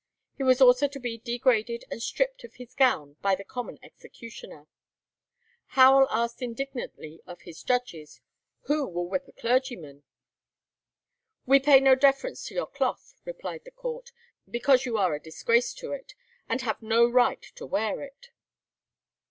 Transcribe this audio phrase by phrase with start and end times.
[0.35, 4.65] He was also to be degraded and stripped of his gown by the common executioner.
[5.77, 8.19] Howell asked indignantly of his judges,
[8.61, 10.01] "Who will whip a clergyman?"
[11.45, 14.11] "We pay no deference to your cloth," replied the court,
[14.49, 16.15] "because you are a disgrace to it,
[16.49, 18.31] and have no right to wear it."